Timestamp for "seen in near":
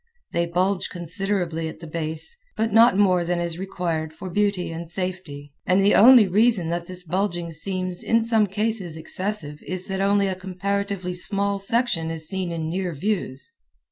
12.27-12.95